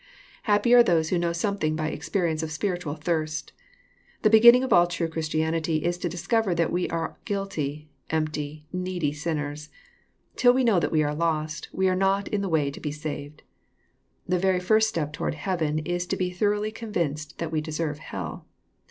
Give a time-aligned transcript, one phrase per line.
[0.49, 3.53] Happy are those who know something by experience of spiritual" thirst."
[4.23, 9.13] The beginning of all true Christianity is to discover that we are guTTty, empty, needy
[9.13, 9.69] sinners.
[10.35, 12.91] Till we know that we are lost, we are not in the way to be
[12.91, 13.43] saved.
[14.27, 17.99] The very first step toward heaven is to be thor oughly convinced that we deserve
[17.99, 18.47] hell.